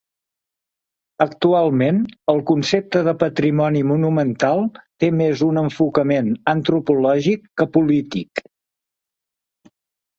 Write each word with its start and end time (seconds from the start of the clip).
Actualment, 1.25 1.99
el 2.33 2.41
concepte 2.53 3.03
de 3.09 3.13
patrimoni 3.25 3.85
monumental 3.91 4.65
té 5.05 5.13
més 5.21 5.47
un 5.51 5.63
enfocament 5.67 6.35
antropològic 6.57 7.49
que 7.61 7.73
polític. 7.79 8.47